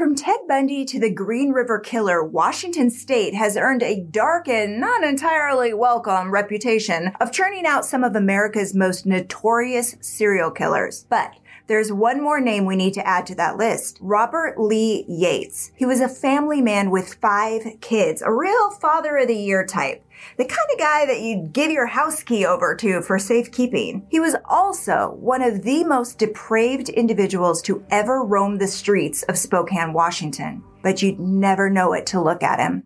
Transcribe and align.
From 0.00 0.14
Ted 0.14 0.38
Bundy 0.48 0.86
to 0.86 0.98
the 0.98 1.12
Green 1.12 1.50
River 1.50 1.78
Killer, 1.78 2.24
Washington 2.24 2.88
state 2.88 3.34
has 3.34 3.54
earned 3.54 3.82
a 3.82 4.00
dark 4.00 4.48
and 4.48 4.80
not 4.80 5.04
entirely 5.04 5.74
welcome 5.74 6.30
reputation 6.30 7.12
of 7.20 7.32
churning 7.32 7.66
out 7.66 7.84
some 7.84 8.02
of 8.02 8.16
America's 8.16 8.74
most 8.74 9.04
notorious 9.04 9.96
serial 10.00 10.52
killers. 10.52 11.04
But 11.10 11.34
there's 11.66 11.92
one 11.92 12.22
more 12.22 12.40
name 12.40 12.64
we 12.64 12.76
need 12.76 12.94
to 12.94 13.06
add 13.06 13.26
to 13.26 13.34
that 13.34 13.58
list. 13.58 13.98
Robert 14.00 14.58
Lee 14.58 15.04
Yates. 15.06 15.70
He 15.76 15.84
was 15.84 16.00
a 16.00 16.08
family 16.08 16.62
man 16.62 16.90
with 16.90 17.14
five 17.20 17.62
kids, 17.82 18.22
a 18.22 18.32
real 18.32 18.70
father 18.70 19.18
of 19.18 19.28
the 19.28 19.36
year 19.36 19.66
type. 19.66 20.02
The 20.36 20.44
kind 20.44 20.68
of 20.72 20.78
guy 20.78 21.06
that 21.06 21.20
you'd 21.20 21.52
give 21.52 21.70
your 21.70 21.86
house 21.86 22.22
key 22.22 22.44
over 22.44 22.74
to 22.76 23.02
for 23.02 23.18
safekeeping. 23.18 24.06
He 24.10 24.20
was 24.20 24.36
also 24.44 25.16
one 25.18 25.42
of 25.42 25.62
the 25.62 25.84
most 25.84 26.18
depraved 26.18 26.88
individuals 26.88 27.62
to 27.62 27.84
ever 27.90 28.22
roam 28.22 28.58
the 28.58 28.66
streets 28.66 29.22
of 29.24 29.38
Spokane, 29.38 29.92
Washington. 29.92 30.62
But 30.82 31.02
you'd 31.02 31.20
never 31.20 31.68
know 31.68 31.92
it 31.92 32.06
to 32.06 32.20
look 32.20 32.42
at 32.42 32.60
him. 32.60 32.84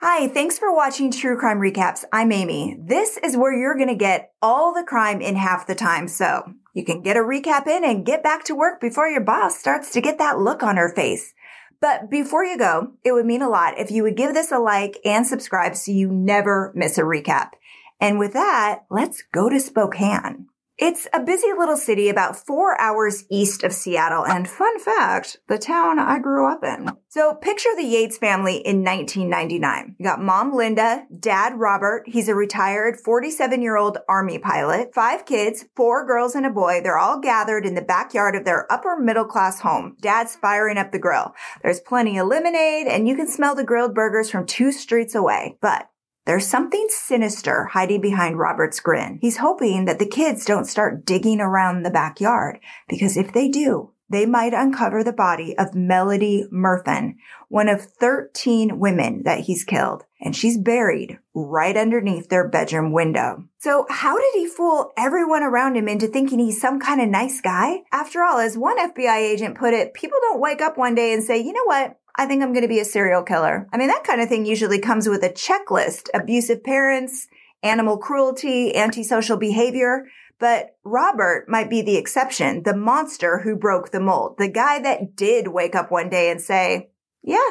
Hi, 0.00 0.28
thanks 0.28 0.58
for 0.58 0.74
watching 0.74 1.10
True 1.10 1.36
Crime 1.36 1.58
Recaps. 1.58 2.04
I'm 2.12 2.32
Amy. 2.32 2.78
This 2.80 3.18
is 3.18 3.36
where 3.36 3.52
you're 3.52 3.74
going 3.74 3.88
to 3.88 3.94
get 3.94 4.32
all 4.40 4.72
the 4.72 4.82
crime 4.82 5.20
in 5.20 5.36
half 5.36 5.66
the 5.66 5.74
time. 5.74 6.08
So 6.08 6.54
you 6.76 6.84
can 6.84 7.00
get 7.00 7.16
a 7.16 7.20
recap 7.20 7.66
in 7.66 7.86
and 7.86 8.04
get 8.04 8.22
back 8.22 8.44
to 8.44 8.54
work 8.54 8.82
before 8.82 9.08
your 9.08 9.22
boss 9.22 9.58
starts 9.58 9.90
to 9.92 10.02
get 10.02 10.18
that 10.18 10.38
look 10.38 10.62
on 10.62 10.76
her 10.76 10.92
face. 10.94 11.32
But 11.80 12.10
before 12.10 12.44
you 12.44 12.58
go, 12.58 12.92
it 13.02 13.12
would 13.12 13.24
mean 13.24 13.40
a 13.40 13.48
lot 13.48 13.78
if 13.78 13.90
you 13.90 14.02
would 14.02 14.14
give 14.14 14.34
this 14.34 14.52
a 14.52 14.58
like 14.58 14.98
and 15.02 15.26
subscribe 15.26 15.74
so 15.74 15.90
you 15.90 16.12
never 16.12 16.72
miss 16.74 16.98
a 16.98 17.00
recap. 17.00 17.52
And 17.98 18.18
with 18.18 18.34
that, 18.34 18.80
let's 18.90 19.22
go 19.32 19.48
to 19.48 19.58
Spokane. 19.58 20.48
It's 20.78 21.08
a 21.14 21.20
busy 21.22 21.54
little 21.56 21.78
city 21.78 22.10
about 22.10 22.36
four 22.36 22.78
hours 22.78 23.24
east 23.30 23.64
of 23.64 23.72
Seattle. 23.72 24.26
And 24.26 24.46
fun 24.46 24.78
fact, 24.78 25.38
the 25.48 25.56
town 25.56 25.98
I 25.98 26.18
grew 26.18 26.52
up 26.52 26.62
in. 26.62 26.90
So 27.08 27.32
picture 27.32 27.70
the 27.74 27.82
Yates 27.82 28.18
family 28.18 28.56
in 28.56 28.84
1999. 28.84 29.96
You 29.98 30.04
got 30.04 30.20
mom 30.20 30.54
Linda, 30.54 31.06
dad 31.18 31.58
Robert. 31.58 32.02
He's 32.06 32.28
a 32.28 32.34
retired 32.34 33.00
47 33.00 33.62
year 33.62 33.78
old 33.78 33.96
army 34.06 34.38
pilot, 34.38 34.94
five 34.94 35.24
kids, 35.24 35.64
four 35.74 36.06
girls 36.06 36.34
and 36.34 36.44
a 36.44 36.50
boy. 36.50 36.82
They're 36.82 36.98
all 36.98 37.20
gathered 37.20 37.64
in 37.64 37.74
the 37.74 37.80
backyard 37.80 38.36
of 38.36 38.44
their 38.44 38.70
upper 38.70 38.98
middle 38.98 39.24
class 39.24 39.60
home. 39.60 39.96
Dad's 40.02 40.36
firing 40.36 40.76
up 40.76 40.92
the 40.92 40.98
grill. 40.98 41.34
There's 41.62 41.80
plenty 41.80 42.18
of 42.18 42.26
lemonade 42.26 42.86
and 42.86 43.08
you 43.08 43.16
can 43.16 43.28
smell 43.28 43.54
the 43.54 43.64
grilled 43.64 43.94
burgers 43.94 44.28
from 44.28 44.44
two 44.44 44.72
streets 44.72 45.14
away. 45.14 45.56
But 45.62 45.88
there's 46.26 46.46
something 46.46 46.86
sinister 46.90 47.66
hiding 47.66 48.00
behind 48.00 48.38
Robert's 48.38 48.80
grin. 48.80 49.18
He's 49.22 49.38
hoping 49.38 49.84
that 49.84 49.98
the 49.98 50.06
kids 50.06 50.44
don't 50.44 50.66
start 50.66 51.06
digging 51.06 51.40
around 51.40 51.82
the 51.82 51.90
backyard 51.90 52.58
because 52.88 53.16
if 53.16 53.32
they 53.32 53.48
do, 53.48 53.92
they 54.08 54.26
might 54.26 54.54
uncover 54.54 55.02
the 55.02 55.12
body 55.12 55.56
of 55.58 55.74
Melody 55.74 56.46
Murfin, 56.52 57.16
one 57.48 57.68
of 57.68 57.82
13 57.82 58.78
women 58.78 59.22
that 59.24 59.40
he's 59.40 59.64
killed, 59.64 60.04
and 60.20 60.34
she's 60.34 60.58
buried 60.58 61.18
right 61.34 61.76
underneath 61.76 62.28
their 62.28 62.48
bedroom 62.48 62.92
window. 62.92 63.44
So 63.58 63.84
how 63.90 64.16
did 64.16 64.34
he 64.34 64.46
fool 64.46 64.92
everyone 64.96 65.42
around 65.42 65.76
him 65.76 65.88
into 65.88 66.06
thinking 66.06 66.38
he's 66.38 66.60
some 66.60 66.78
kind 66.78 67.00
of 67.00 67.08
nice 67.08 67.40
guy? 67.40 67.82
After 67.92 68.22
all, 68.22 68.38
as 68.38 68.56
one 68.56 68.78
FBI 68.78 69.16
agent 69.16 69.58
put 69.58 69.74
it, 69.74 69.92
people 69.92 70.18
don't 70.22 70.40
wake 70.40 70.60
up 70.60 70.78
one 70.78 70.94
day 70.94 71.12
and 71.12 71.24
say, 71.24 71.38
you 71.38 71.52
know 71.52 71.64
what? 71.64 71.98
I 72.18 72.26
think 72.26 72.42
I'm 72.42 72.52
going 72.52 72.62
to 72.62 72.68
be 72.68 72.80
a 72.80 72.84
serial 72.84 73.22
killer. 73.22 73.68
I 73.72 73.76
mean, 73.76 73.88
that 73.88 74.04
kind 74.04 74.20
of 74.20 74.28
thing 74.28 74.46
usually 74.46 74.78
comes 74.78 75.08
with 75.08 75.22
a 75.22 75.28
checklist, 75.28 76.08
abusive 76.14 76.64
parents, 76.64 77.28
animal 77.62 77.98
cruelty, 77.98 78.74
antisocial 78.74 79.36
behavior. 79.36 80.06
But 80.38 80.76
Robert 80.84 81.46
might 81.48 81.70
be 81.70 81.82
the 81.82 81.96
exception, 81.96 82.62
the 82.62 82.76
monster 82.76 83.40
who 83.40 83.56
broke 83.56 83.90
the 83.90 84.00
mold, 84.00 84.36
the 84.38 84.48
guy 84.48 84.80
that 84.80 85.16
did 85.16 85.48
wake 85.48 85.74
up 85.74 85.90
one 85.90 86.10
day 86.10 86.30
and 86.30 86.40
say, 86.40 86.90
yeah, 87.22 87.50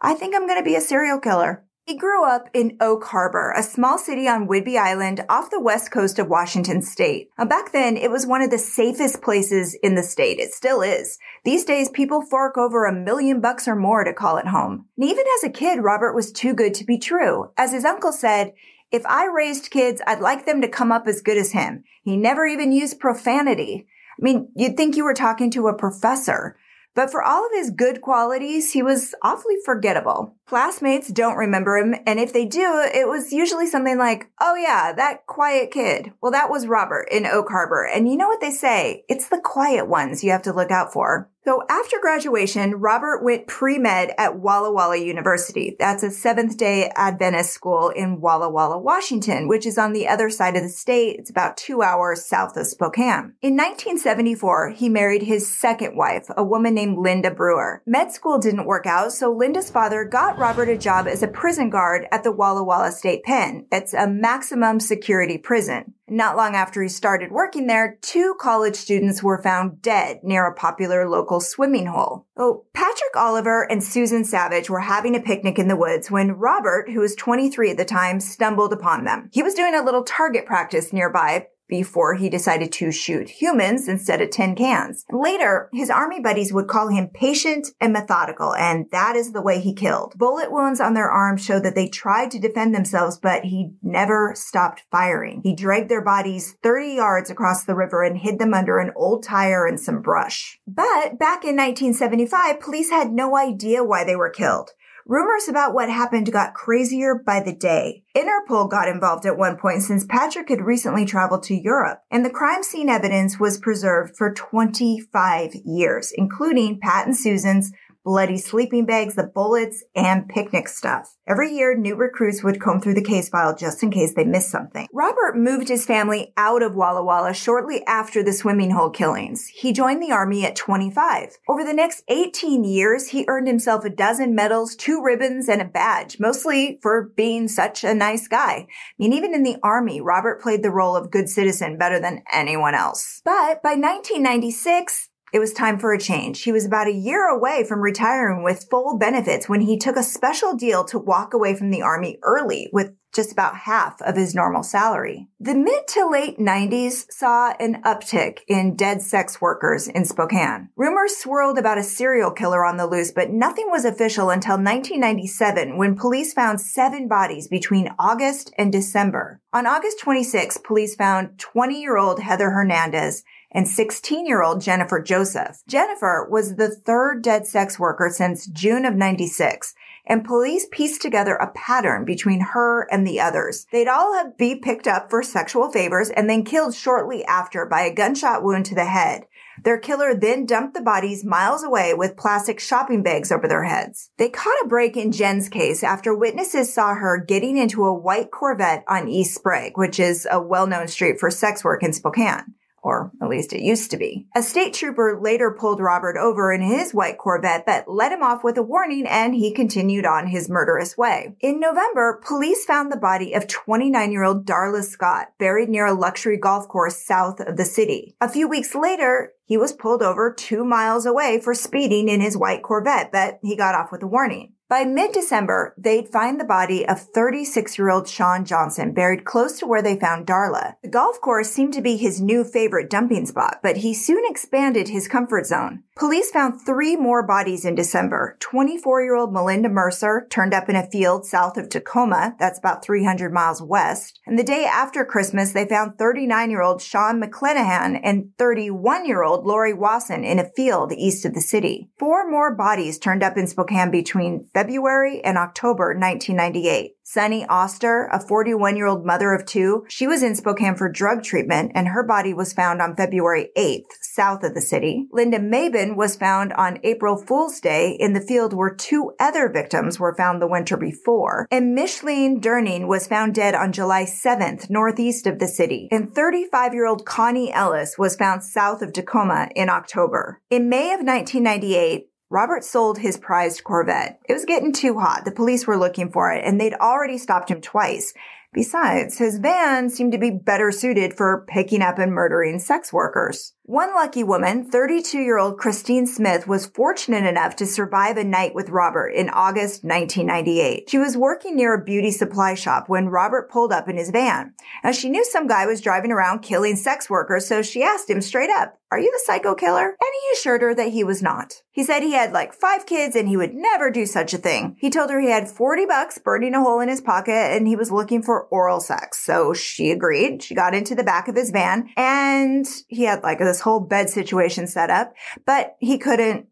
I 0.00 0.14
think 0.14 0.34
I'm 0.34 0.46
going 0.46 0.58
to 0.58 0.64
be 0.64 0.76
a 0.76 0.80
serial 0.80 1.20
killer. 1.20 1.64
He 1.86 1.98
grew 1.98 2.24
up 2.24 2.48
in 2.54 2.78
Oak 2.80 3.04
Harbor, 3.04 3.52
a 3.54 3.62
small 3.62 3.98
city 3.98 4.26
on 4.26 4.48
Whidbey 4.48 4.78
Island 4.78 5.22
off 5.28 5.50
the 5.50 5.60
west 5.60 5.90
coast 5.90 6.18
of 6.18 6.28
Washington 6.28 6.80
state. 6.80 7.28
Now, 7.38 7.44
back 7.44 7.72
then, 7.72 7.98
it 7.98 8.10
was 8.10 8.26
one 8.26 8.40
of 8.40 8.48
the 8.48 8.56
safest 8.56 9.20
places 9.20 9.74
in 9.82 9.94
the 9.94 10.02
state. 10.02 10.38
It 10.38 10.54
still 10.54 10.80
is. 10.80 11.18
These 11.44 11.66
days, 11.66 11.90
people 11.90 12.22
fork 12.22 12.56
over 12.56 12.86
a 12.86 12.94
million 12.94 13.42
bucks 13.42 13.68
or 13.68 13.76
more 13.76 14.02
to 14.02 14.14
call 14.14 14.38
it 14.38 14.46
home. 14.46 14.86
And 14.96 15.10
even 15.10 15.26
as 15.36 15.44
a 15.44 15.52
kid, 15.52 15.82
Robert 15.82 16.14
was 16.14 16.32
too 16.32 16.54
good 16.54 16.72
to 16.72 16.86
be 16.86 16.96
true. 16.96 17.50
As 17.58 17.72
his 17.72 17.84
uncle 17.84 18.12
said, 18.12 18.54
if 18.90 19.04
I 19.04 19.26
raised 19.26 19.70
kids, 19.70 20.00
I'd 20.06 20.20
like 20.20 20.46
them 20.46 20.62
to 20.62 20.68
come 20.68 20.90
up 20.90 21.06
as 21.06 21.20
good 21.20 21.36
as 21.36 21.52
him. 21.52 21.84
He 22.02 22.16
never 22.16 22.46
even 22.46 22.72
used 22.72 22.98
profanity. 22.98 23.86
I 24.18 24.22
mean, 24.22 24.48
you'd 24.56 24.78
think 24.78 24.96
you 24.96 25.04
were 25.04 25.12
talking 25.12 25.50
to 25.50 25.68
a 25.68 25.76
professor. 25.76 26.56
But 26.94 27.10
for 27.10 27.22
all 27.22 27.44
of 27.44 27.52
his 27.52 27.70
good 27.70 28.00
qualities, 28.00 28.72
he 28.72 28.82
was 28.82 29.14
awfully 29.22 29.56
forgettable. 29.64 30.36
Classmates 30.46 31.08
don't 31.08 31.36
remember 31.36 31.76
him, 31.76 31.94
and 32.06 32.20
if 32.20 32.32
they 32.32 32.44
do, 32.44 32.88
it 32.94 33.08
was 33.08 33.32
usually 33.32 33.66
something 33.66 33.98
like, 33.98 34.30
oh 34.40 34.54
yeah, 34.54 34.92
that 34.92 35.26
quiet 35.26 35.70
kid. 35.72 36.12
Well, 36.20 36.32
that 36.32 36.50
was 36.50 36.66
Robert 36.66 37.08
in 37.10 37.26
Oak 37.26 37.48
Harbor. 37.50 37.84
And 37.84 38.08
you 38.08 38.16
know 38.16 38.28
what 38.28 38.40
they 38.40 38.52
say? 38.52 39.04
It's 39.08 39.28
the 39.28 39.40
quiet 39.40 39.88
ones 39.88 40.22
you 40.22 40.30
have 40.30 40.42
to 40.42 40.52
look 40.52 40.70
out 40.70 40.92
for. 40.92 41.28
So 41.44 41.62
after 41.68 41.98
graduation, 42.00 42.76
Robert 42.76 43.22
went 43.22 43.46
pre-med 43.46 44.14
at 44.16 44.38
Walla 44.38 44.72
Walla 44.72 44.96
University. 44.96 45.76
That's 45.78 46.02
a 46.02 46.10
Seventh 46.10 46.56
day 46.56 46.90
Adventist 46.96 47.52
school 47.52 47.90
in 47.90 48.22
Walla 48.22 48.48
Walla, 48.48 48.78
Washington, 48.78 49.46
which 49.46 49.66
is 49.66 49.76
on 49.76 49.92
the 49.92 50.08
other 50.08 50.30
side 50.30 50.56
of 50.56 50.62
the 50.62 50.70
state. 50.70 51.16
It's 51.18 51.28
about 51.28 51.58
two 51.58 51.82
hours 51.82 52.24
south 52.24 52.56
of 52.56 52.66
Spokane. 52.66 53.34
In 53.42 53.56
1974, 53.56 54.70
he 54.70 54.88
married 54.88 55.22
his 55.22 55.46
second 55.46 55.98
wife, 55.98 56.30
a 56.34 56.42
woman 56.42 56.72
named 56.72 56.96
Linda 56.96 57.30
Brewer. 57.30 57.82
Med 57.84 58.10
school 58.10 58.38
didn't 58.38 58.64
work 58.64 58.86
out, 58.86 59.12
so 59.12 59.30
Linda's 59.30 59.70
father 59.70 60.04
got 60.04 60.38
Robert 60.38 60.70
a 60.70 60.78
job 60.78 61.06
as 61.06 61.22
a 61.22 61.28
prison 61.28 61.68
guard 61.68 62.06
at 62.10 62.24
the 62.24 62.32
Walla 62.32 62.64
Walla 62.64 62.90
State 62.90 63.22
Pen. 63.22 63.66
It's 63.70 63.92
a 63.92 64.08
maximum 64.08 64.80
security 64.80 65.36
prison. 65.36 65.92
Not 66.08 66.36
long 66.36 66.54
after 66.54 66.82
he 66.82 66.88
started 66.88 67.32
working 67.32 67.66
there, 67.66 67.96
two 68.02 68.34
college 68.38 68.76
students 68.76 69.22
were 69.22 69.42
found 69.42 69.80
dead 69.80 70.20
near 70.22 70.46
a 70.46 70.54
popular 70.54 71.08
local 71.08 71.40
swimming 71.40 71.86
hole. 71.86 72.26
Oh, 72.36 72.64
Patrick 72.74 73.16
Oliver 73.16 73.62
and 73.70 73.82
Susan 73.82 74.24
Savage 74.24 74.68
were 74.68 74.80
having 74.80 75.16
a 75.16 75.20
picnic 75.20 75.58
in 75.58 75.68
the 75.68 75.76
woods 75.76 76.10
when 76.10 76.32
Robert, 76.32 76.90
who 76.90 77.00
was 77.00 77.14
23 77.14 77.70
at 77.70 77.76
the 77.78 77.86
time, 77.86 78.20
stumbled 78.20 78.72
upon 78.72 79.04
them. 79.04 79.30
He 79.32 79.42
was 79.42 79.54
doing 79.54 79.74
a 79.74 79.82
little 79.82 80.04
target 80.04 80.44
practice 80.44 80.92
nearby, 80.92 81.46
before 81.68 82.14
he 82.14 82.28
decided 82.28 82.72
to 82.72 82.92
shoot 82.92 83.28
humans 83.28 83.88
instead 83.88 84.20
of 84.20 84.30
tin 84.30 84.54
cans. 84.54 85.04
Later, 85.10 85.68
his 85.72 85.90
army 85.90 86.20
buddies 86.20 86.52
would 86.52 86.68
call 86.68 86.88
him 86.88 87.08
patient 87.12 87.68
and 87.80 87.92
methodical, 87.92 88.54
and 88.54 88.86
that 88.90 89.16
is 89.16 89.32
the 89.32 89.42
way 89.42 89.60
he 89.60 89.74
killed. 89.74 90.14
Bullet 90.16 90.52
wounds 90.52 90.80
on 90.80 90.94
their 90.94 91.10
arms 91.10 91.44
show 91.44 91.60
that 91.60 91.74
they 91.74 91.88
tried 91.88 92.30
to 92.30 92.38
defend 92.38 92.74
themselves, 92.74 93.18
but 93.18 93.44
he 93.44 93.70
never 93.82 94.32
stopped 94.34 94.84
firing. 94.90 95.40
He 95.42 95.54
dragged 95.54 95.90
their 95.90 96.04
bodies 96.04 96.56
30 96.62 96.94
yards 96.94 97.30
across 97.30 97.64
the 97.64 97.74
river 97.74 98.02
and 98.02 98.18
hid 98.18 98.38
them 98.38 98.54
under 98.54 98.78
an 98.78 98.92
old 98.96 99.22
tire 99.22 99.66
and 99.66 99.80
some 99.80 100.02
brush. 100.02 100.58
But 100.66 101.18
back 101.18 101.44
in 101.44 101.56
1975, 101.56 102.60
police 102.60 102.90
had 102.90 103.12
no 103.12 103.36
idea 103.36 103.84
why 103.84 104.04
they 104.04 104.16
were 104.16 104.30
killed. 104.30 104.70
Rumors 105.06 105.48
about 105.48 105.74
what 105.74 105.90
happened 105.90 106.32
got 106.32 106.54
crazier 106.54 107.14
by 107.14 107.40
the 107.40 107.52
day. 107.52 108.04
Interpol 108.16 108.70
got 108.70 108.88
involved 108.88 109.26
at 109.26 109.36
one 109.36 109.58
point 109.58 109.82
since 109.82 110.06
Patrick 110.06 110.48
had 110.48 110.62
recently 110.62 111.04
traveled 111.04 111.42
to 111.42 111.54
Europe, 111.54 112.00
and 112.10 112.24
the 112.24 112.30
crime 112.30 112.62
scene 112.62 112.88
evidence 112.88 113.38
was 113.38 113.58
preserved 113.58 114.16
for 114.16 114.32
25 114.32 115.56
years, 115.66 116.10
including 116.16 116.80
Pat 116.80 117.06
and 117.06 117.14
Susan's 117.14 117.70
bloody 118.04 118.38
sleeping 118.38 118.84
bags, 118.84 119.14
the 119.14 119.24
bullets, 119.24 119.82
and 119.96 120.28
picnic 120.28 120.68
stuff. 120.68 121.16
Every 121.26 121.54
year, 121.54 121.74
new 121.74 121.96
recruits 121.96 122.44
would 122.44 122.60
comb 122.60 122.80
through 122.80 122.94
the 122.94 123.02
case 123.02 123.30
file 123.30 123.56
just 123.56 123.82
in 123.82 123.90
case 123.90 124.12
they 124.14 124.24
missed 124.24 124.50
something. 124.50 124.86
Robert 124.92 125.36
moved 125.36 125.68
his 125.68 125.86
family 125.86 126.34
out 126.36 126.62
of 126.62 126.74
Walla 126.74 127.02
Walla 127.02 127.32
shortly 127.32 127.82
after 127.86 128.22
the 128.22 128.34
swimming 128.34 128.72
hole 128.72 128.90
killings. 128.90 129.48
He 129.48 129.72
joined 129.72 130.02
the 130.02 130.12
army 130.12 130.44
at 130.44 130.54
25. 130.54 131.30
Over 131.48 131.64
the 131.64 131.72
next 131.72 132.04
18 132.08 132.64
years, 132.64 133.08
he 133.08 133.24
earned 133.26 133.48
himself 133.48 133.84
a 133.86 133.90
dozen 133.90 134.34
medals, 134.34 134.76
two 134.76 135.02
ribbons, 135.02 135.48
and 135.48 135.62
a 135.62 135.64
badge, 135.64 136.20
mostly 136.20 136.78
for 136.82 137.10
being 137.16 137.48
such 137.48 137.84
a 137.84 137.94
nice 137.94 138.28
guy. 138.28 138.66
I 138.68 138.68
mean, 138.98 139.14
even 139.14 139.34
in 139.34 139.44
the 139.44 139.56
army, 139.62 140.02
Robert 140.02 140.42
played 140.42 140.62
the 140.62 140.70
role 140.70 140.94
of 140.94 141.10
good 141.10 141.30
citizen 141.30 141.78
better 141.78 141.98
than 141.98 142.22
anyone 142.30 142.74
else. 142.74 143.22
But 143.24 143.62
by 143.62 143.76
1996, 143.76 145.08
it 145.34 145.40
was 145.40 145.52
time 145.52 145.80
for 145.80 145.92
a 145.92 145.98
change. 145.98 146.44
He 146.44 146.52
was 146.52 146.64
about 146.64 146.86
a 146.86 146.92
year 146.92 147.26
away 147.26 147.64
from 147.64 147.80
retiring 147.80 148.44
with 148.44 148.68
full 148.70 148.96
benefits 148.96 149.48
when 149.48 149.62
he 149.62 149.76
took 149.76 149.96
a 149.96 150.02
special 150.04 150.54
deal 150.54 150.84
to 150.84 150.98
walk 150.98 151.34
away 151.34 151.56
from 151.56 151.70
the 151.70 151.82
army 151.82 152.20
early 152.22 152.70
with 152.72 152.94
just 153.12 153.32
about 153.32 153.56
half 153.56 154.00
of 154.02 154.16
his 154.16 154.34
normal 154.34 154.62
salary. 154.62 155.28
The 155.40 155.54
mid 155.54 155.88
to 155.88 156.08
late 156.08 156.38
90s 156.38 157.06
saw 157.10 157.52
an 157.58 157.82
uptick 157.82 158.40
in 158.46 158.76
dead 158.76 159.02
sex 159.02 159.40
workers 159.40 159.88
in 159.88 160.04
Spokane. 160.04 160.68
Rumors 160.76 161.16
swirled 161.16 161.58
about 161.58 161.78
a 161.78 161.82
serial 161.82 162.30
killer 162.30 162.64
on 162.64 162.76
the 162.76 162.86
loose, 162.86 163.12
but 163.12 163.30
nothing 163.30 163.70
was 163.70 163.84
official 163.84 164.30
until 164.30 164.54
1997 164.54 165.78
when 165.78 165.96
police 165.96 166.32
found 166.32 166.60
seven 166.60 167.08
bodies 167.08 167.48
between 167.48 167.94
August 167.98 168.52
and 168.56 168.72
December. 168.72 169.40
On 169.52 169.66
August 169.66 170.00
26, 170.00 170.58
police 170.58 170.96
found 170.96 171.38
20 171.38 171.80
year 171.80 171.96
old 171.96 172.20
Heather 172.20 172.50
Hernandez 172.50 173.22
and 173.54 173.68
16 173.68 174.26
year 174.26 174.42
old 174.42 174.60
Jennifer 174.60 175.00
Joseph. 175.00 175.62
Jennifer 175.66 176.28
was 176.28 176.56
the 176.56 176.74
third 176.74 177.22
dead 177.22 177.46
sex 177.46 177.78
worker 177.78 178.10
since 178.10 178.46
June 178.46 178.84
of 178.84 178.94
96 178.94 179.74
and 180.06 180.24
police 180.24 180.66
pieced 180.70 181.00
together 181.00 181.34
a 181.36 181.50
pattern 181.52 182.04
between 182.04 182.40
her 182.40 182.82
and 182.92 183.06
the 183.06 183.20
others. 183.20 183.66
They'd 183.72 183.88
all 183.88 184.14
have 184.14 184.36
be 184.36 184.56
picked 184.56 184.86
up 184.86 185.08
for 185.08 185.22
sexual 185.22 185.70
favors 185.70 186.10
and 186.10 186.28
then 186.28 186.44
killed 186.44 186.74
shortly 186.74 187.24
after 187.24 187.64
by 187.64 187.82
a 187.82 187.94
gunshot 187.94 188.42
wound 188.42 188.66
to 188.66 188.74
the 188.74 188.84
head. 188.84 189.26
Their 189.62 189.78
killer 189.78 190.14
then 190.14 190.46
dumped 190.46 190.74
the 190.74 190.82
bodies 190.82 191.24
miles 191.24 191.62
away 191.62 191.94
with 191.94 192.16
plastic 192.16 192.58
shopping 192.58 193.02
bags 193.02 193.30
over 193.30 193.46
their 193.46 193.64
heads. 193.64 194.10
They 194.18 194.28
caught 194.28 194.64
a 194.64 194.68
break 194.68 194.96
in 194.96 195.12
Jen's 195.12 195.48
case 195.48 195.84
after 195.84 196.14
witnesses 196.14 196.74
saw 196.74 196.94
her 196.94 197.18
getting 197.18 197.56
into 197.56 197.84
a 197.84 197.94
white 197.94 198.32
Corvette 198.32 198.84
on 198.88 199.08
East 199.08 199.36
Sprague, 199.36 199.78
which 199.78 200.00
is 200.00 200.26
a 200.30 200.40
well-known 200.42 200.88
street 200.88 201.20
for 201.20 201.30
sex 201.30 201.62
work 201.62 201.84
in 201.84 201.92
Spokane 201.92 202.53
or 202.84 203.10
at 203.20 203.28
least 203.28 203.52
it 203.52 203.62
used 203.62 203.90
to 203.90 203.96
be. 203.96 204.26
A 204.36 204.42
state 204.42 204.74
trooper 204.74 205.18
later 205.20 205.56
pulled 205.58 205.80
Robert 205.80 206.16
over 206.18 206.52
in 206.52 206.60
his 206.60 206.92
white 206.92 207.18
Corvette 207.18 207.64
but 207.66 207.88
let 207.88 208.12
him 208.12 208.22
off 208.22 208.44
with 208.44 208.58
a 208.58 208.62
warning 208.62 209.06
and 209.06 209.34
he 209.34 209.52
continued 209.52 210.04
on 210.04 210.26
his 210.26 210.50
murderous 210.50 210.96
way. 210.96 211.34
In 211.40 211.58
November, 211.58 212.20
police 212.24 212.64
found 212.64 212.92
the 212.92 212.96
body 212.96 213.32
of 213.32 213.48
29 213.48 214.12
year 214.12 214.22
old 214.22 214.46
Darla 214.46 214.84
Scott 214.84 215.28
buried 215.38 215.70
near 215.70 215.86
a 215.86 215.94
luxury 215.94 216.36
golf 216.36 216.68
course 216.68 216.96
south 216.96 217.40
of 217.40 217.56
the 217.56 217.64
city. 217.64 218.14
A 218.20 218.28
few 218.28 218.46
weeks 218.46 218.74
later, 218.74 219.32
he 219.46 219.56
was 219.56 219.72
pulled 219.72 220.02
over 220.02 220.32
two 220.32 220.64
miles 220.64 221.06
away 221.06 221.40
for 221.40 221.54
speeding 221.54 222.08
in 222.08 222.20
his 222.20 222.36
white 222.36 222.62
Corvette, 222.62 223.12
but 223.12 223.38
he 223.42 223.56
got 223.56 223.74
off 223.74 223.92
with 223.92 224.02
a 224.02 224.06
warning. 224.06 224.53
By 224.66 224.84
mid-December, 224.84 225.74
they'd 225.76 226.08
find 226.08 226.40
the 226.40 226.44
body 226.44 226.88
of 226.88 227.12
36-year-old 227.12 228.08
Shawn 228.08 228.46
Johnson 228.46 228.94
buried 228.94 229.26
close 229.26 229.58
to 229.58 229.66
where 229.66 229.82
they 229.82 230.00
found 230.00 230.26
Darla. 230.26 230.76
The 230.82 230.88
golf 230.88 231.20
course 231.20 231.50
seemed 231.50 231.74
to 231.74 231.82
be 231.82 231.98
his 231.98 232.20
new 232.20 232.44
favorite 232.44 232.88
dumping 232.88 233.26
spot, 233.26 233.58
but 233.62 233.76
he 233.78 233.92
soon 233.92 234.22
expanded 234.26 234.88
his 234.88 235.06
comfort 235.06 235.44
zone. 235.44 235.82
Police 235.96 236.30
found 236.30 236.60
three 236.60 236.96
more 236.96 237.24
bodies 237.24 237.66
in 237.66 237.74
December. 237.74 238.36
24-year-old 238.40 239.32
Melinda 239.32 239.68
Mercer 239.68 240.26
turned 240.30 240.54
up 240.54 240.70
in 240.70 240.76
a 240.76 240.90
field 240.90 241.26
south 241.26 241.58
of 241.58 241.68
Tacoma, 241.68 242.34
that's 242.38 242.58
about 242.58 242.82
300 242.82 243.32
miles 243.32 243.62
west. 243.62 244.18
And 244.26 244.38
the 244.38 244.42
day 244.42 244.64
after 244.64 245.04
Christmas, 245.04 245.52
they 245.52 245.68
found 245.68 245.98
39-year-old 245.98 246.80
Shawn 246.80 247.22
McClenahan 247.22 248.00
and 248.02 248.30
31-year-old 248.38 249.44
Laurie 249.44 249.74
Wason 249.74 250.24
in 250.24 250.38
a 250.38 250.50
field 250.56 250.92
east 250.92 251.26
of 251.26 251.34
the 251.34 251.40
city. 251.42 251.90
Four 251.98 252.28
more 252.30 252.54
bodies 252.56 252.98
turned 252.98 253.22
up 253.22 253.36
in 253.36 253.46
Spokane 253.46 253.90
between 253.90 254.48
February 254.54 255.20
and 255.24 255.36
October 255.36 255.88
1998. 255.88 256.92
Sunny 257.02 257.44
Oster, 257.46 258.08
a 258.12 258.18
41 258.18 258.76
year 258.76 258.86
old 258.86 259.04
mother 259.04 259.34
of 259.34 259.44
two, 259.44 259.84
she 259.88 260.06
was 260.06 260.22
in 260.22 260.34
Spokane 260.34 260.74
for 260.74 260.88
drug 260.88 261.22
treatment 261.22 261.72
and 261.74 261.88
her 261.88 262.02
body 262.02 262.32
was 262.32 262.54
found 262.54 262.80
on 262.80 262.96
February 262.96 263.50
8th, 263.58 263.90
south 264.00 264.42
of 264.42 264.54
the 264.54 264.62
city. 264.62 265.06
Linda 265.12 265.38
Maybin 265.38 265.96
was 265.96 266.16
found 266.16 266.52
on 266.54 266.78
April 266.82 267.16
Fool's 267.16 267.60
Day 267.60 267.96
in 268.00 268.14
the 268.14 268.20
field 268.20 268.54
where 268.54 268.74
two 268.74 269.12
other 269.20 269.50
victims 269.50 270.00
were 270.00 270.16
found 270.16 270.40
the 270.40 270.48
winter 270.48 270.76
before. 270.76 271.46
And 271.50 271.74
Michelyn 271.74 272.40
Derning 272.40 272.86
was 272.86 273.06
found 273.06 273.34
dead 273.34 273.54
on 273.54 273.72
July 273.72 274.04
7th, 274.04 274.70
northeast 274.70 275.26
of 275.26 275.40
the 275.40 275.48
city. 275.48 275.88
And 275.90 276.14
35 276.14 276.72
year 276.72 276.86
old 276.86 277.04
Connie 277.04 277.52
Ellis 277.52 277.96
was 277.98 278.16
found 278.16 278.42
south 278.42 278.80
of 278.80 278.92
Tacoma 278.92 279.48
in 279.54 279.68
October. 279.68 280.40
In 280.48 280.68
May 280.68 280.94
of 280.94 281.00
1998, 281.00 282.06
Robert 282.34 282.64
sold 282.64 282.98
his 282.98 283.16
prized 283.16 283.62
Corvette. 283.62 284.18
It 284.28 284.32
was 284.32 284.44
getting 284.44 284.72
too 284.72 284.98
hot. 284.98 285.24
The 285.24 285.30
police 285.30 285.68
were 285.68 285.78
looking 285.78 286.10
for 286.10 286.32
it 286.32 286.44
and 286.44 286.60
they'd 286.60 286.74
already 286.74 287.16
stopped 287.16 287.48
him 287.48 287.60
twice. 287.60 288.12
Besides, 288.52 289.18
his 289.18 289.38
van 289.38 289.88
seemed 289.88 290.10
to 290.10 290.18
be 290.18 290.32
better 290.32 290.72
suited 290.72 291.14
for 291.14 291.46
picking 291.46 291.80
up 291.80 291.96
and 292.00 292.10
murdering 292.10 292.58
sex 292.58 292.92
workers. 292.92 293.52
One 293.66 293.94
lucky 293.94 294.22
woman, 294.22 294.70
32 294.70 295.20
year 295.20 295.38
old 295.38 295.56
Christine 295.56 296.06
Smith, 296.06 296.46
was 296.46 296.66
fortunate 296.66 297.24
enough 297.24 297.56
to 297.56 297.66
survive 297.66 298.18
a 298.18 298.22
night 298.22 298.54
with 298.54 298.68
Robert 298.68 299.08
in 299.08 299.30
August 299.30 299.82
1998. 299.84 300.90
She 300.90 300.98
was 300.98 301.16
working 301.16 301.56
near 301.56 301.72
a 301.72 301.82
beauty 301.82 302.10
supply 302.10 302.52
shop 302.52 302.90
when 302.90 303.08
Robert 303.08 303.50
pulled 303.50 303.72
up 303.72 303.88
in 303.88 303.96
his 303.96 304.10
van. 304.10 304.52
Now 304.84 304.92
she 304.92 305.08
knew 305.08 305.24
some 305.24 305.46
guy 305.46 305.64
was 305.64 305.80
driving 305.80 306.12
around 306.12 306.40
killing 306.40 306.76
sex 306.76 307.08
workers, 307.08 307.46
so 307.46 307.62
she 307.62 307.82
asked 307.82 308.10
him 308.10 308.20
straight 308.20 308.50
up, 308.50 308.78
are 308.94 309.00
you 309.00 309.10
the 309.10 309.22
psycho 309.24 309.56
killer? 309.56 309.86
And 309.86 309.96
he 309.98 310.38
assured 310.38 310.62
her 310.62 310.72
that 310.72 310.92
he 310.92 311.02
was 311.02 311.20
not. 311.20 311.62
He 311.72 311.82
said 311.82 312.04
he 312.04 312.12
had 312.12 312.32
like 312.32 312.54
five 312.54 312.86
kids 312.86 313.16
and 313.16 313.26
he 313.26 313.36
would 313.36 313.52
never 313.52 313.90
do 313.90 314.06
such 314.06 314.32
a 314.32 314.38
thing. 314.38 314.76
He 314.78 314.88
told 314.88 315.10
her 315.10 315.20
he 315.20 315.30
had 315.30 315.50
40 315.50 315.86
bucks 315.86 316.18
burning 316.18 316.54
a 316.54 316.62
hole 316.62 316.78
in 316.78 316.88
his 316.88 317.00
pocket 317.00 317.32
and 317.32 317.66
he 317.66 317.74
was 317.74 317.90
looking 317.90 318.22
for 318.22 318.44
oral 318.52 318.78
sex. 318.78 319.18
So 319.18 319.52
she 319.52 319.90
agreed. 319.90 320.44
She 320.44 320.54
got 320.54 320.76
into 320.76 320.94
the 320.94 321.02
back 321.02 321.26
of 321.26 321.34
his 321.34 321.50
van 321.50 321.88
and 321.96 322.66
he 322.86 323.02
had 323.02 323.24
like 323.24 323.40
a 323.40 323.53
this 323.54 323.60
whole 323.60 323.80
bed 323.80 324.10
situation 324.10 324.66
set 324.66 324.90
up, 324.90 325.14
but 325.46 325.76
he 325.78 325.96
couldn't, 325.96 326.48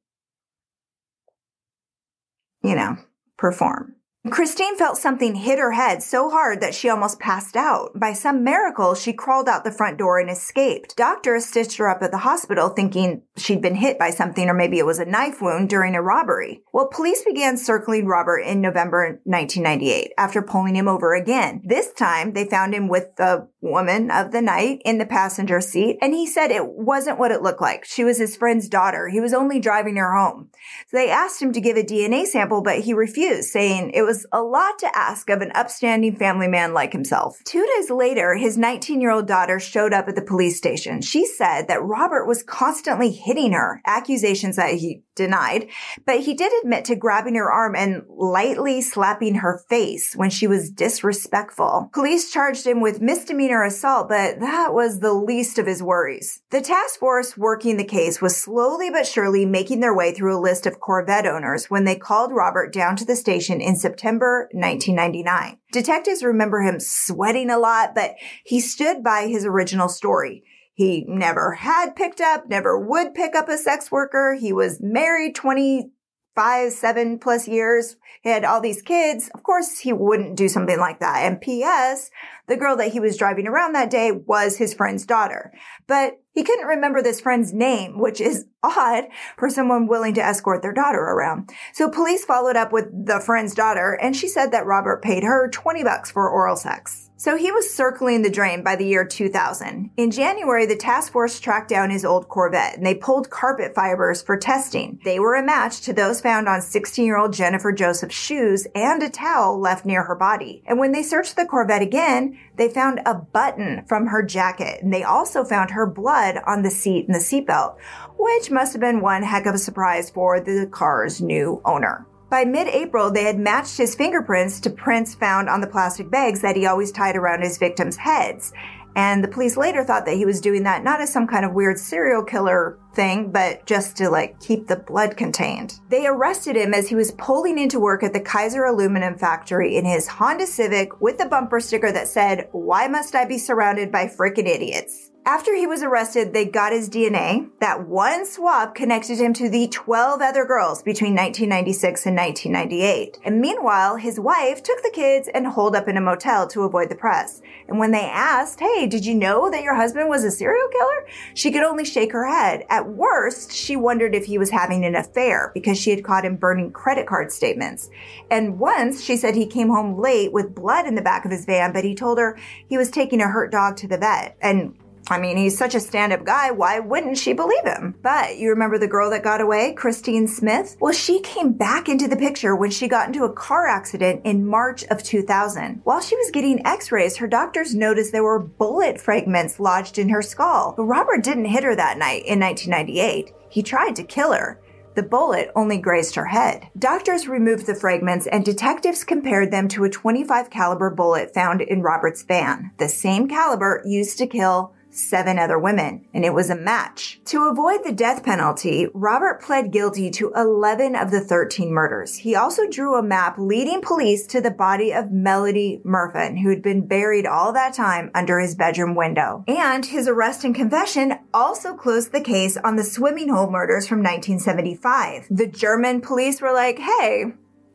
you 2.63 2.77
know, 2.77 2.97
perform. 3.37 3.97
Christine 4.31 4.77
felt 4.77 4.99
something 4.99 5.35
hit 5.35 5.59
her 5.59 5.73
head 5.73 6.01
so 6.01 6.31
hard 6.31 6.61
that 6.61 6.77
she 6.77 6.89
almost 6.89 7.19
passed 7.19 7.57
out. 7.57 7.91
By 7.99 8.13
some 8.13 8.45
miracle, 8.45 8.95
she 8.95 9.13
crawled 9.13 9.49
out 9.49 9.65
the 9.65 9.73
front 9.73 9.99
door 9.99 10.21
and 10.21 10.31
escaped. 10.31 10.97
Doctors 10.97 11.47
stitched 11.47 11.77
her 11.79 11.89
up 11.89 12.05
at 12.05 12.13
the 12.13 12.19
hospital 12.19 12.69
thinking 12.69 13.23
she'd 13.37 13.61
been 13.61 13.75
hit 13.75 13.99
by 13.99 14.11
something 14.11 14.49
or 14.49 14.55
maybe 14.55 14.79
it 14.79 14.87
was 14.87 15.01
a 15.01 15.05
knife 15.05 15.43
wound 15.43 15.69
during 15.69 15.97
a 15.97 16.03
robbery. 16.03 16.63
Well, 16.73 16.87
police 16.87 17.25
began 17.25 17.57
circling 17.57 18.07
Robert 18.07 18.39
in 18.39 18.61
November 18.61 19.21
1998 19.25 20.13
after 20.17 20.41
pulling 20.41 20.77
him 20.77 20.87
over 20.87 21.15
again. 21.15 21.61
This 21.65 21.93
time, 21.93 22.33
they 22.33 22.45
found 22.45 22.77
him 22.77 22.87
with 22.87 23.17
the 23.17 23.49
woman 23.61 24.13
of 24.13 24.31
the 24.31 24.43
night 24.43 24.83
in 24.85 24.99
the 24.99 25.07
passenger 25.07 25.61
seat 25.61 25.99
and 26.01 26.15
he 26.15 26.29
said 26.29 26.53
it 26.53 26.67
wasn't 26.67 27.19
what 27.19 27.33
it 27.33 27.43
looked 27.43 27.61
like. 27.61 27.85
She 27.85 28.05
was 28.05 28.19
his 28.19 28.37
friend's 28.37 28.69
daughter. 28.69 29.09
He 29.09 29.21
was 29.21 29.35
only 29.35 29.59
driving 29.59 29.97
her 29.97 30.15
home. 30.17 30.51
So 30.89 30.97
they 30.97 31.11
asked 31.11 31.43
him 31.43 31.53
to 31.53 31.61
give 31.61 31.77
a 31.77 31.83
DNA 31.83 32.27
sample, 32.27 32.63
but 32.63 32.81
he 32.81 32.95
refused, 32.95 33.49
saying 33.49 33.91
it 33.95 34.03
was 34.03 34.12
was 34.13 34.27
a 34.31 34.43
lot 34.43 34.79
to 34.79 34.95
ask 34.95 35.31
of 35.31 35.41
an 35.41 35.51
upstanding 35.55 36.15
family 36.15 36.47
man 36.47 36.75
like 36.75 36.93
himself. 36.93 37.41
Two 37.47 37.67
days 37.77 37.89
later, 37.89 38.35
his 38.35 38.59
19 38.59 39.01
year 39.01 39.11
old 39.11 39.27
daughter 39.27 39.59
showed 39.59 39.95
up 39.95 40.07
at 40.07 40.17
the 40.17 40.21
police 40.21 40.59
station. 40.59 41.01
She 41.01 41.25
said 41.25 41.69
that 41.69 41.83
Robert 41.83 42.27
was 42.27 42.43
constantly 42.43 43.11
hitting 43.11 43.53
her, 43.53 43.81
accusations 43.87 44.57
that 44.57 44.75
he 44.75 45.03
denied, 45.15 45.69
but 46.05 46.21
he 46.21 46.35
did 46.35 46.53
admit 46.63 46.85
to 46.87 46.97
grabbing 46.97 47.35
her 47.35 47.51
arm 47.51 47.75
and 47.75 48.03
lightly 48.09 48.81
slapping 48.81 49.37
her 49.37 49.63
face 49.69 50.15
when 50.15 50.31
she 50.31 50.47
was 50.47 50.71
disrespectful. 50.71 51.91
Police 51.93 52.33
charged 52.33 52.67
him 52.67 52.81
with 52.81 53.01
misdemeanor 53.01 53.63
assault, 53.63 54.09
but 54.09 54.41
that 54.41 54.75
was 54.75 55.01
the 55.01 55.13
least 55.13 55.59
of 55.59 55.67
his 55.67 55.83
worries. 55.83 56.43
The 56.51 56.61
task 56.61 56.99
force 56.99 57.37
working 57.37 57.77
the 57.77 57.85
case 57.85 58.21
was 58.21 58.37
slowly 58.37 58.91
but 58.91 59.07
surely 59.07 59.45
making 59.45 59.81
their 59.81 59.95
way 59.95 60.13
through 60.13 60.37
a 60.37 60.41
list 60.41 60.67
of 60.67 60.81
Corvette 60.81 61.27
owners 61.27 61.71
when 61.71 61.85
they 61.85 61.97
called 61.97 62.33
Robert 62.33 62.73
down 62.73 62.97
to 62.97 63.05
the 63.05 63.17
station 63.17 63.61
in 63.61 63.77
September 63.77 64.49
1999. 64.53 65.59
Detectives 65.73 66.23
remember 66.23 66.61
him 66.61 66.79
sweating 66.79 67.51
a 67.51 67.59
lot, 67.59 67.95
but 67.95 68.15
he 68.45 68.61
stood 68.61 69.03
by 69.03 69.27
his 69.27 69.45
original 69.45 69.89
story. 69.89 70.45
He 70.75 71.05
never 71.07 71.53
had 71.53 71.95
picked 71.95 72.21
up, 72.21 72.49
never 72.49 72.79
would 72.79 73.15
pick 73.15 73.35
up 73.35 73.49
a 73.49 73.59
sex 73.59 73.91
worker. 73.91 74.37
He 74.41 74.53
was 74.53 74.81
married 74.81 75.35
25, 75.35 76.73
seven 76.73 77.19
plus 77.19 77.47
years. 77.47 77.97
He 78.23 78.31
had 78.31 78.45
all 78.45 78.61
these 78.61 78.81
kids. 78.81 79.31
Of 79.35 79.43
course, 79.43 79.81
he 79.81 79.93
wouldn't 79.93 80.37
do 80.37 80.49
something 80.49 80.79
like 80.79 81.01
that. 81.01 81.25
And 81.25 81.41
P.S., 81.41 82.11
the 82.49 82.57
girl 82.57 82.77
that 82.77 82.93
he 82.93 83.01
was 83.01 83.19
driving 83.19 83.47
around 83.47 83.75
that 83.75 83.91
day 83.91 84.13
was 84.13 84.57
his 84.57 84.73
friend's 84.73 85.05
daughter. 85.05 85.53
But 85.87 86.21
he 86.33 86.43
couldn't 86.43 86.67
remember 86.67 87.03
this 87.03 87.21
friend's 87.21 87.53
name, 87.53 87.99
which 87.99 88.21
is 88.21 88.47
odd 88.63 89.05
for 89.37 89.51
someone 89.51 89.87
willing 89.87 90.15
to 90.15 90.25
escort 90.25 90.63
their 90.63 90.73
daughter 90.73 91.01
around. 91.01 91.51
So 91.75 91.91
police 91.91 92.25
followed 92.25 92.57
up 92.57 92.73
with 92.73 92.87
the 93.07 93.21
friend's 93.21 93.55
daughter 93.55 93.99
and 94.01 94.17
she 94.17 94.29
said 94.29 94.53
that 94.53 94.67
Robert 94.67 95.03
paid 95.03 95.23
her 95.23 95.51
20 95.51 95.85
bucks 95.85 96.11
for 96.11 96.31
oral 96.31 96.57
sex. 96.57 97.11
So 97.23 97.37
he 97.37 97.53
was 97.53 97.73
circling 97.73 98.23
the 98.23 98.31
drain 98.31 98.65
by 98.65 98.75
the 98.75 98.85
year 98.85 99.05
2000. 99.05 99.93
In 99.97 100.11
January, 100.11 100.67
the 100.67 100.75
task 100.75 101.13
force 101.13 101.39
tracked 101.39 101.69
down 101.69 101.89
his 101.89 102.05
old 102.05 102.29
Corvette 102.29 102.77
and 102.77 102.85
they 102.85 102.97
pulled 102.97 103.31
carpet 103.31 103.77
fibers 103.77 104.21
for 104.21 104.37
testing. 104.37 104.99
They 105.05 105.21
were 105.21 105.37
a 105.37 105.45
match 105.45 105.83
to 105.83 105.93
those 105.93 106.21
found 106.21 106.49
on 106.49 106.61
16 106.61 107.05
year 107.05 107.17
old 107.17 107.33
Jennifer 107.33 107.71
Joseph's 107.71 108.17
shoes 108.17 108.67
and 108.75 109.05
a 109.05 109.09
towel 109.09 109.61
left 109.61 109.87
near 109.87 110.03
her 110.03 110.17
body. 110.17 110.65
And 110.67 110.81
when 110.81 110.91
they 110.91 111.05
searched 111.05 111.37
the 111.37 111.47
Corvette 111.47 111.81
again, 111.81 112.41
they 112.57 112.69
found 112.69 113.01
a 113.07 113.15
button 113.15 113.85
from 113.87 114.09
her 114.09 114.25
jacket 114.25 114.83
and 114.83 114.93
they 114.93 115.05
also 115.05 115.45
found 115.45 115.71
her 115.71 115.87
blood 115.87 116.39
on 116.45 116.63
the 116.63 116.73
seat 116.73 117.07
and 117.07 117.15
the 117.15 117.21
seatbelt, 117.21 117.77
which 118.19 118.51
must 118.51 118.73
have 118.73 118.81
been 118.81 119.01
one 119.01 119.23
heck 119.23 119.47
of 119.47 119.55
a 119.55 119.59
surprise 119.59 120.11
for 120.11 120.41
the 120.41 120.69
car's 120.73 121.21
new 121.21 121.63
owner. 121.65 122.05
By 122.33 122.47
mid-April, 122.47 123.11
they 123.11 123.25
had 123.25 123.39
matched 123.39 123.77
his 123.77 123.95
fingerprints 123.95 124.59
to 124.61 124.71
prints 124.71 125.15
found 125.15 125.51
on 125.51 125.61
the 125.61 125.67
plastic 125.67 126.11
bags 126.11 126.41
that 126.41 126.57
he 126.57 126.65
always 126.65 126.91
tied 126.91 127.15
around 127.15 127.43
his 127.43 127.59
victims' 127.59 127.99
heads. 127.99 128.55
And 128.97 129.23
the 129.23 129.29
police 129.29 129.59
later 129.59 129.85
thought 129.85 130.07
that 130.07 130.17
he 130.17 130.25
was 130.25 130.41
doing 130.41 130.63
that 130.63 130.83
not 130.83 131.03
as 131.03 131.13
some 131.13 131.27
kind 131.27 131.45
of 131.45 131.53
weird 131.53 131.79
serial 131.79 132.25
killer 132.25 132.79
thing, 132.95 133.31
but 133.31 133.67
just 133.67 133.99
to 133.99 134.09
like 134.09 134.41
keep 134.41 134.67
the 134.67 134.77
blood 134.77 135.19
contained. 135.19 135.79
They 135.91 136.07
arrested 136.07 136.57
him 136.57 136.73
as 136.73 136.89
he 136.89 136.95
was 136.95 137.13
pulling 137.19 137.59
into 137.59 137.79
work 137.79 138.03
at 138.03 138.15
the 138.15 138.21
Kaiser 138.21 138.65
aluminum 138.65 139.19
factory 139.19 139.77
in 139.77 139.85
his 139.85 140.09
Honda 140.09 140.47
Civic 140.47 141.03
with 141.03 141.23
a 141.23 141.29
bumper 141.29 141.61
sticker 141.61 141.93
that 141.93 142.09
said, 142.09 142.49
why 142.53 142.89
must 142.89 143.15
I 143.15 143.27
be 143.27 143.37
surrounded 143.37 143.93
by 143.93 144.07
frickin' 144.07 144.47
idiots? 144.47 145.12
After 145.25 145.55
he 145.55 145.69
was 145.69 145.85
arrested, 145.85 146.33
they 146.33 146.45
got 146.45 146.73
his 146.73 146.91
DNA. 146.91 147.49
That 147.61 147.87
one 147.87 148.27
swab 148.27 148.75
connected 148.75 149.19
him 149.19 149.33
to 149.35 149.49
the 149.49 149.69
12 149.69 150.21
other 150.21 150.45
girls 150.45 150.83
between 150.83 151.15
1996 151.15 152.07
and 152.07 152.17
1998. 152.17 153.19
And 153.25 153.41
meanwhile, 153.41 153.95
his 153.95 154.19
wife 154.19 154.65
took 154.65 154.83
the 154.83 154.91
kids 154.91 155.29
and 155.33 155.47
holed 155.47 155.77
up 155.77 155.87
in 155.87 155.97
a 155.97 156.01
motel 156.01 156.49
to 156.49 156.65
avoid 156.65 156.89
the 156.89 156.97
press. 156.97 157.41
And 157.69 157.79
when 157.79 157.93
they 157.93 158.01
asked, 158.01 158.59
hey, 158.59 158.89
did 158.89 159.07
you 159.07 159.15
know 159.15 159.49
that 159.49 159.63
your 159.63 159.77
husband 159.77 160.09
was 160.09 160.25
a 160.25 160.31
serial 160.33 160.67
killer? 160.73 161.07
She 161.35 161.53
could 161.53 161.63
only 161.63 161.85
shake 161.85 162.11
her 162.11 162.27
head. 162.27 162.67
At 162.69 162.89
worst, 162.89 163.53
she 163.53 163.77
wondered 163.77 164.17
if 164.17 164.25
he 164.25 164.39
was 164.39 164.51
having 164.51 164.85
an 164.85 164.97
affair 164.97 165.53
because 165.55 165.81
she 165.81 165.91
had 165.91 166.03
caught 166.03 166.25
him 166.25 166.35
burning 166.35 166.73
credit 166.73 167.07
card 167.07 167.31
statements. 167.31 167.91
And 168.29 168.59
once 168.59 169.05
she 169.05 169.17
said 169.17 169.37
he 169.37 169.47
came 169.47 169.69
home 169.69 170.01
late 170.01 170.33
with 170.33 170.53
blood 170.53 170.85
in 170.85 170.97
the 170.97 171.01
back 171.01 171.25
of 171.25 171.31
his 171.31 171.45
van, 171.45 171.73
but 171.73 171.85
he 171.85 171.95
told 171.95 172.19
her 172.19 172.37
he 172.67 172.77
was 172.77 172.91
taking 172.91 173.21
a 173.21 173.29
hurt 173.29 173.53
dog 173.53 173.77
to 173.77 173.87
the 173.87 173.99
vet. 173.99 174.37
And 174.43 174.75
I 175.13 175.19
mean, 175.19 175.37
he's 175.37 175.59
such 175.59 175.75
a 175.75 175.81
stand 175.81 176.15
up 176.15 176.25
guy. 176.25 176.51
Why 176.53 176.79
wouldn't 176.79 177.19
she 177.19 177.35
believe 177.35 177.65
him? 177.65 177.95
But 178.01 178.39
you 178.39 178.49
remember 178.49 178.79
the 178.79 178.89
girl 178.89 179.11
that 179.11 179.23
got 179.23 179.43
away, 179.43 179.75
Christine 179.75 180.27
Smith? 180.27 180.79
Well, 180.81 180.95
she 180.95 181.21
came 181.21 181.53
back 181.53 181.87
into 181.87 182.09
the 182.09 182.17
picture 182.17 182.57
when 182.57 182.71
she 182.71 182.89
got 182.89 183.09
into 183.09 183.25
a 183.25 183.33
car 183.33 183.67
accident 183.67 184.23
in 184.25 184.47
March 184.47 184.85
of 184.85 185.03
2000. 185.03 185.83
While 185.85 186.01
she 186.01 186.17
was 186.17 186.31
getting 186.31 186.67
x 186.67 186.91
rays, 186.91 187.19
her 187.19 187.27
doctors 187.27 187.75
noticed 187.75 188.11
there 188.13 188.25
were 188.25 188.39
bullet 188.39 188.99
fragments 188.99 189.61
lodged 189.61 189.99
in 189.99 190.09
her 190.09 190.23
skull. 190.23 190.73
But 190.79 190.85
Robert 190.85 191.23
didn't 191.23 191.45
hit 191.45 191.65
her 191.65 191.77
that 191.77 191.99
night 191.99 192.25
in 192.25 192.41
1998. 192.41 193.35
He 193.51 193.63
tried 193.63 193.95
to 193.97 194.05
kill 194.05 194.33
her. 194.33 194.63
The 194.95 195.03
bullet 195.03 195.51
only 195.55 195.77
grazed 195.77 196.15
her 196.15 196.27
head. 196.27 196.69
Doctors 196.79 197.29
removed 197.29 197.67
the 197.67 197.75
fragments 197.75 198.27
and 198.27 198.45
detectives 198.45 199.05
compared 199.05 199.51
them 199.51 199.69
to 199.69 199.85
a 199.85 199.91
25 199.91 200.49
caliber 200.49 200.91
bullet 200.91 201.35
found 201.35 201.61
in 201.61 201.83
Robert's 201.83 202.23
van, 202.23 202.71
the 202.79 202.89
same 202.89 203.29
caliber 203.29 203.83
used 203.85 204.17
to 204.19 204.27
kill 204.27 204.75
seven 204.95 205.39
other 205.39 205.59
women, 205.59 206.07
and 206.15 206.25
it 206.25 206.35
was 206.35 206.51
a 206.51 206.57
match. 206.57 207.21
To 207.27 207.49
avoid 207.49 207.81
the 207.85 207.93
death 207.93 208.25
penalty, 208.25 208.87
Robert 208.95 209.43
pled 209.43 209.73
guilty 209.73 210.11
to 210.13 210.33
11 210.35 210.95
of 210.95 211.11
the 211.11 211.21
13 211.21 211.73
murders. 211.73 212.17
He 212.17 212.35
also 212.35 212.69
drew 212.69 212.97
a 212.97 213.03
map 213.03 213.37
leading 213.39 213.81
police 213.81 214.27
to 214.29 214.41
the 214.41 214.51
body 214.51 214.93
of 214.93 215.11
Melody 215.11 215.81
Murfin, 215.85 216.41
who 216.41 216.51
had 216.51 216.63
been 216.63 216.87
buried 216.87 217.27
all 217.27 217.53
that 217.53 217.75
time 217.75 218.11
under 218.15 218.39
his 218.39 218.55
bedroom 218.55 218.95
window. 218.95 219.45
And 219.49 219.87
his 219.87 220.09
arrest 220.09 220.45
and 220.45 220.55
confession 220.55 221.19
also 221.33 221.75
closed 221.75 222.13
the 222.13 222.21
case 222.21 222.57
on 222.57 222.77
the 222.77 222.85
swimming 222.85 223.29
hole 223.29 223.51
murders 223.51 223.89
from 223.89 223.99
1975. 223.99 225.27
The 225.31 225.47
German 225.47 226.01
police 226.01 226.41
were 226.41 226.53
like, 226.53 226.79
hey, 226.79 227.33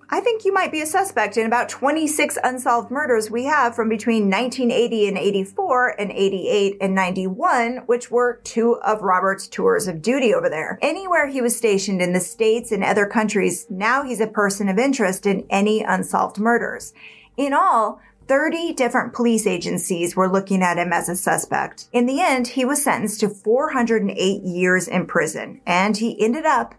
I 0.09 0.21
think 0.21 0.45
you 0.45 0.53
might 0.53 0.71
be 0.71 0.81
a 0.81 0.85
suspect 0.85 1.35
in 1.35 1.45
about 1.45 1.67
26 1.67 2.37
unsolved 2.41 2.89
murders 2.89 3.29
we 3.29 3.43
have 3.43 3.75
from 3.75 3.89
between 3.89 4.29
1980 4.29 5.09
and 5.09 5.17
84 5.17 5.99
and 5.99 6.11
88 6.11 6.77
and 6.79 6.95
91, 6.95 7.77
which 7.87 8.09
were 8.09 8.39
two 8.45 8.77
of 8.77 9.01
Robert's 9.01 9.49
tours 9.49 9.85
of 9.85 10.01
duty 10.01 10.33
over 10.33 10.49
there. 10.49 10.79
Anywhere 10.81 11.27
he 11.27 11.41
was 11.41 11.57
stationed 11.57 12.01
in 12.01 12.13
the 12.13 12.21
States 12.21 12.71
and 12.71 12.85
other 12.85 13.05
countries, 13.05 13.67
now 13.69 14.03
he's 14.03 14.21
a 14.21 14.27
person 14.27 14.69
of 14.69 14.79
interest 14.79 15.25
in 15.25 15.45
any 15.49 15.83
unsolved 15.83 16.37
murders. 16.37 16.93
In 17.35 17.51
all, 17.51 17.99
30 18.29 18.73
different 18.73 19.13
police 19.13 19.45
agencies 19.45 20.15
were 20.15 20.31
looking 20.31 20.61
at 20.61 20.77
him 20.77 20.93
as 20.93 21.09
a 21.09 21.15
suspect. 21.17 21.89
In 21.91 22.05
the 22.05 22.21
end, 22.21 22.47
he 22.47 22.63
was 22.63 22.81
sentenced 22.81 23.19
to 23.21 23.29
408 23.29 24.41
years 24.43 24.87
in 24.87 25.05
prison, 25.05 25.59
and 25.65 25.97
he 25.97 26.21
ended 26.23 26.45
up 26.45 26.75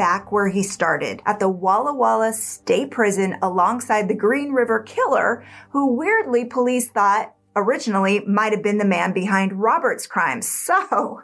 back 0.00 0.32
where 0.32 0.48
he 0.48 0.62
started 0.62 1.20
at 1.26 1.40
the 1.40 1.48
Walla 1.50 1.94
Walla 1.94 2.32
State 2.32 2.90
Prison 2.90 3.36
alongside 3.42 4.08
the 4.08 4.14
Green 4.14 4.52
River 4.52 4.82
Killer, 4.82 5.44
who 5.72 5.94
weirdly 5.94 6.46
police 6.46 6.88
thought 6.88 7.34
originally 7.54 8.24
might 8.24 8.54
have 8.54 8.62
been 8.62 8.78
the 8.78 8.86
man 8.86 9.12
behind 9.12 9.60
Robert's 9.60 10.06
crimes. 10.06 10.48
So 10.70 11.20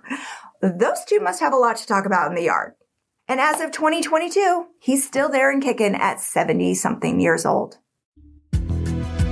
those 0.61 1.07
two 1.07 1.21
must 1.21 1.41
have 1.41 1.55
a 1.55 1.57
lot 1.57 1.79
to 1.79 1.87
talk 1.87 2.05
about 2.05 2.29
in 2.29 2.35
the 2.35 2.45
yard. 2.45 2.75
And 3.27 3.41
as 3.41 3.63
of 3.63 3.73
2022, 3.73 4.67
he's 4.79 5.07
still 5.07 5.31
there 5.31 5.51
and 5.51 5.63
kicking 5.63 5.95
at 5.95 6.21
70 6.21 6.75
something 6.75 7.19
years 7.19 7.47
old. 7.47 7.79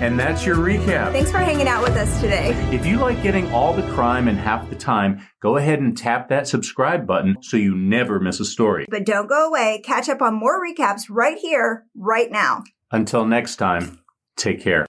And 0.01 0.19
that's 0.19 0.45
your 0.45 0.57
recap. 0.57 1.13
Thanks 1.13 1.31
for 1.31 1.39
hanging 1.39 1.69
out 1.69 1.83
with 1.83 1.97
us 1.97 2.21
today. 2.21 2.51
If 2.73 2.85
you 2.87 2.99
like 2.99 3.23
getting 3.23 3.51
all 3.53 3.73
the 3.73 3.89
crime 3.93 4.29
in 4.29 4.37
half 4.37 4.69
the 4.69 4.77
time, 4.77 5.27
go 5.41 5.57
ahead 5.57 5.81
and 5.81 5.97
tap 5.97 6.29
that 6.29 6.49
subscribe 6.49 7.07
button 7.07 7.37
so 7.43 7.57
you 7.57 7.75
never 7.75 8.21
miss 8.21 8.41
a 8.41 8.45
story. 8.45 8.87
But 8.89 9.07
don't 9.07 9.29
go 9.29 9.49
away. 9.49 9.81
Catch 9.85 10.09
up 10.09 10.23
on 10.23 10.35
more 10.35 10.63
recaps 10.63 11.05
right 11.09 11.39
here, 11.39 11.87
right 11.97 12.31
now. 12.31 12.65
Until 12.91 13.25
next 13.25 13.57
time, 13.57 14.01
take 14.37 14.61
care. 14.61 14.87